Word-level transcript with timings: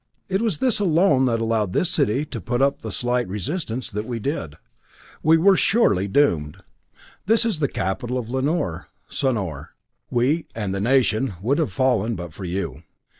It 0.29 0.41
was 0.41 0.57
this 0.57 0.79
alone 0.79 1.25
that 1.25 1.39
allowed 1.39 1.73
this 1.73 1.91
city 1.91 2.25
to 2.25 2.41
put 2.41 2.59
up 2.59 2.81
the 2.81 2.91
slight 2.91 3.27
resistance 3.27 3.91
that 3.91 4.07
we 4.07 4.17
did. 4.17 4.55
We 5.21 5.37
were 5.37 5.55
surely 5.55 6.07
doomed. 6.07 6.57
This 7.27 7.45
is 7.45 7.59
the 7.59 7.67
capital 7.67 8.17
of 8.17 8.25
Lanor, 8.27 8.87
Sonor. 9.09 9.75
We 10.09 10.47
and 10.55 10.73
the 10.73 10.81
nation 10.81 11.35
would 11.39 11.59
have 11.59 11.71
fallen 11.71 12.15
but 12.15 12.33
for 12.33 12.45
you. 12.45 12.81